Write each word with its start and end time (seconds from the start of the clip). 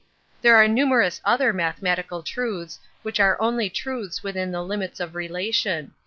There 0.41 0.55
are 0.55 0.67
numerous 0.67 1.21
other 1.23 1.53
mathematical 1.53 2.23
truths 2.23 2.79
which 3.03 3.19
are 3.19 3.39
only 3.39 3.69
truths 3.69 4.23
within 4.23 4.49
the 4.49 4.63
limits 4.65 4.99
of 4.99 5.13
relation. 5.13 5.93